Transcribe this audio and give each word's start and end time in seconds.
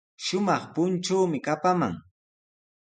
Shumaq 0.25 0.63
punchuumi 0.73 1.39
kapaman. 1.45 1.93